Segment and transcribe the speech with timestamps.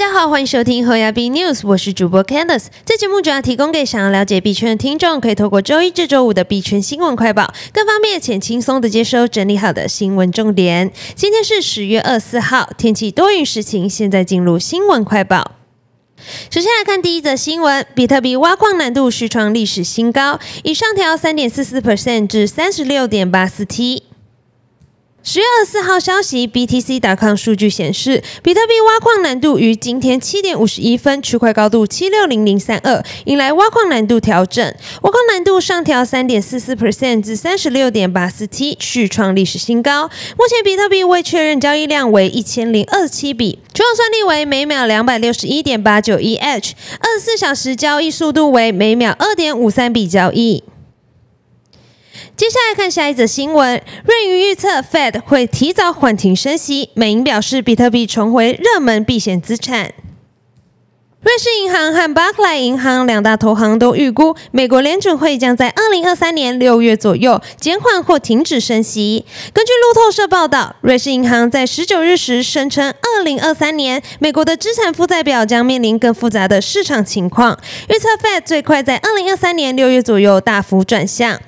[0.00, 2.68] 大家好，欢迎收听侯亚币 News，我是主播 Candice。
[2.86, 10.90] 这节目主要提供给想要了解币圈的听众，可以透过周一至周五的币圈新闻快报，更方便且轻松的接收整理好的新闻重点。
[11.14, 13.86] 今天是十月二十四号，天气多云时晴。
[13.90, 15.52] 现在进入新闻快报。
[16.50, 24.04] 首先来看第一则新闻，比特币挖矿难度续创历史新高，已上调三点四四 percent 至三十六点八四 T。
[25.22, 34.64] 十月二十四号消息，BTC.com 数据显示，比特币挖矿难度于今天七点五十一分，区块高度七六零零三二，引来挖矿难度调整，
[35.02, 40.08] 挖矿难度上调三点四四 percent 至三十六点八四 T，续创历史新高。
[40.38, 50.64] 目前比特币未确认交易量为一千零二十七笔，主要算力为每秒两百六十一点八九 EH，二十四小时交易速度为每秒二点五三笔交易。
[52.40, 59.92] 接下来看下一则新闻，瑞银预测 Fed 会提早缓停升息，美银表示比特币重回热门避险资产。
[61.20, 69.26] 瑞士银行和巴克莱银行两大投行都预估，美国联准会将在二零二三年六月左右减缓或停止升息。
[69.52, 81.38] 根据路透社报道，瑞士银行在十九日时声称，二零二三年美国的资产负债表将面临更复杂的市场情况，预测 Fed 最快在二零二三年六月左右大幅转向。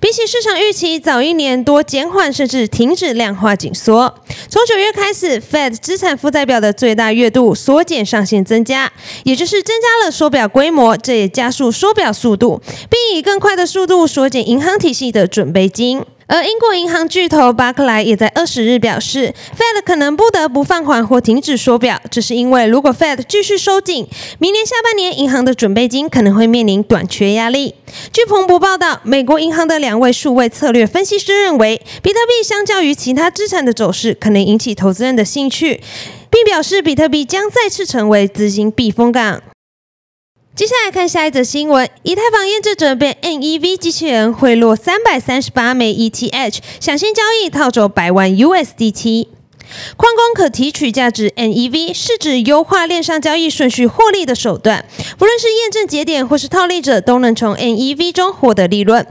[0.00, 4.14] 比起市场预期早一年多减缓甚至停止量化紧缩，
[4.48, 8.92] 从九月开始，Fed 资产负债表的最大月度缩减上限增加，
[9.24, 16.02] 也就是增加了缩表规模，这也加速缩表速度，并以更快的速度缩减银行体系的准备金。
[16.28, 24.06] 而英国银行巨头巴克莱也在二十日表示，Fed 可能不得不放缓或停止缩表，这是因为如果 Fed 继续收紧，
[24.38, 27.74] 明年下半年银行的准备金可能会面临短缺压力。
[28.12, 35.80] 据彭博报道，美国银行的两位数位策略分析师认为，比特币相较于其他资产的走势可能引起投资人的兴趣，
[36.28, 39.40] 并表示比特币将再次成为资金避风港。
[40.58, 49.28] 接下来看下一则新闻：以太坊验证者被 NEV 机器人贿赂三百三十八枚 ETH，抢先交易套走百万 USDT。
[49.96, 54.84] 矿工可提取价值 NEV，是指优化链上交易顺序获利的手段。
[55.16, 59.06] 不论是验证节点或是套利者，都能从 NEV 中获得利润。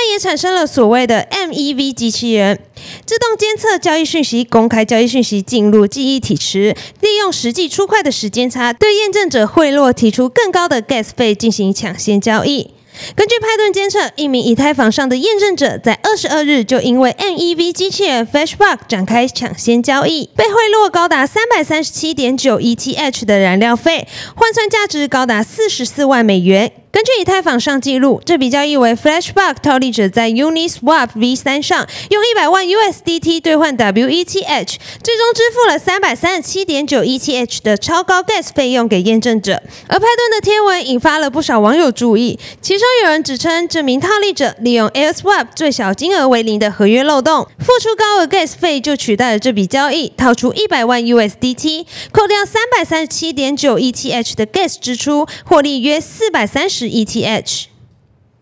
[0.00, 2.58] 但也产生了所谓的 MEV 机器人，
[3.04, 12.70] 自动监测交易讯息，公开交易讯息进入记忆体池，利用实际出块的时间差，对验证者贿赂提出更高的 gas 费进行抢先交易。
[13.14, 26.72] 根据派顿监测，一名以太坊上的验证者在二十二日就因为 MEV 机器人 Flashback 展开抢先交易，被贿赂高达三百三十七点九 ETH 的燃料费，换算价值高达四十四万美元。
[26.92, 39.62] 根据以太坊上记录，这笔交易为 Flashback 套利者在 Uniswap V3 上用一百万 USDT 兑换 WETH，最终支付了三百三十七点九 ETH 的超高 Gas 费用给验证者。
[39.86, 56.79] 而派顿的贴文引发了不少网友注意，其中有人指称这名套利者利用 AirSwap 最小金额为零的合约漏洞，付出高额 Gas 费就取代了这笔交易，套出一百万 USDT，扣掉三百三十七点九 ETH 的 Gas 支出，获利约四百三十。
[56.80, 57.66] 是 ETH。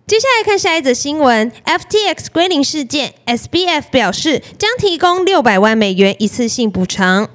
[0.06, 7.28] 接下来看下一则新闻：FTX 归零事件，SBF 表示将提供六百万美元一次性补偿。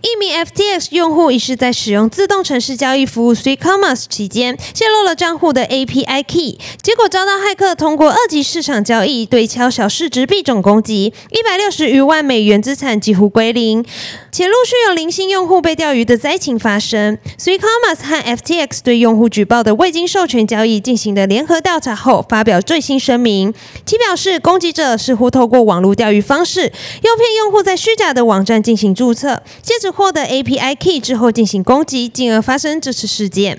[0.00, 13.84] 一名 FTX 用户疑似在使用自动城市交易服务 Three Commerce 期间，泄露了账户的 API key，结果遭到骇客通过二级市场交易对敲小市值币种攻击，一百六十余万美元资产几乎归零，
[14.32, 17.18] 且陆续有零星用户被钓鱼的灾情发生。
[17.38, 23.52] Three Commerce 和 FTX 对用户举报的未经授权交易进行的联合调查后，发表最新声明，
[23.84, 29.42] 其表示攻击者似乎透过网络钓鱼方式，诱骗用户在虚假的网站进行注册。
[29.66, 33.58] 接着获得 API key 之后进行攻击，进而发生这次事件。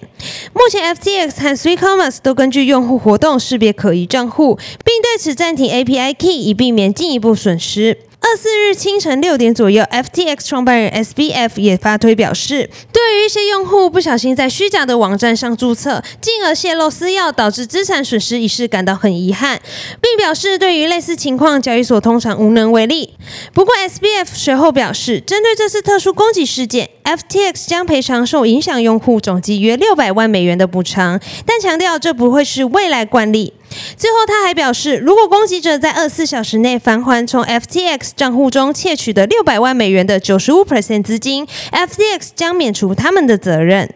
[0.53, 8.07] 目前 FTX 和 Three Commerce 都根据用户活动识别可疑账户，并对此暂停 API key，以避免进一步损失。
[8.19, 19.61] 二四日清晨六点左右，FTX 创办人 SBF 也发推表示，对于一些用户不小心在虚假的网站上注册，进而泄露私钥，导致资产损失一事感到很遗憾，
[20.02, 23.14] 并表示对于类似情况，交易所通常无能为力。
[23.53, 33.53] 不过 SBF 随后表示，针对这次特殊攻击事件，FTX 将赔偿受影响用户总计约六百万美元的补偿，但强调这不会是未来惯例。
[33.97, 43.93] 最后，他还表示，如果攻击者在二十四小时内返还从 FTX 账户中窃取的六百万美元的九十五 percent 资金，FTX 将免除他们的责任。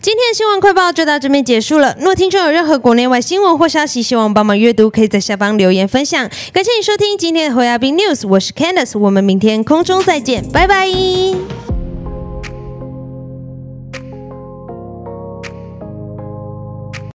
[0.00, 1.94] 今天的新闻快报就到这边结束了。
[2.00, 6.28] 若听众有任何国内外新闻或消息，希望帮忙阅读，可以在下方留言分享。
[6.52, 11.57] 感谢你收听今天的侯亚斌 News，我是 Candice，我们明天空中再见，拜拜。